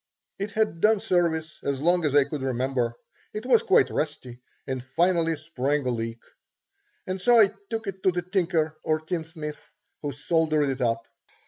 It 0.39 0.49
had 0.53 0.81
done 0.81 0.99
service 0.99 1.59
as 1.63 1.79
long 1.79 2.05
as 2.05 2.15
I 2.15 2.23
could 2.23 2.41
remember. 2.41 2.95
It 3.35 3.45
was 3.45 3.61
quite 3.61 3.91
rusty, 3.91 4.39
and 4.65 4.81
finally 4.83 5.35
sprang 5.35 5.85
a 5.85 5.91
leak. 5.91 6.23
And 7.05 7.21
so 7.21 7.39
I 7.39 7.51
took 7.69 7.85
it 7.85 8.01
to 8.01 8.11
the 8.11 8.23
tinker, 8.23 8.75
or 8.83 8.99
tinsmith, 8.99 9.69
who 10.01 10.11
soldered 10.11 10.69
it 10.71 10.81
up. 10.81 11.07